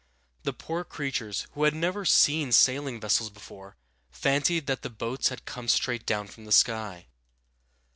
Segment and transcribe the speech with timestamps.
[0.41, 3.75] The poor creatures, who had never seen sailing vessels before,
[4.09, 7.05] fancied that the boats had come straight down from the sky.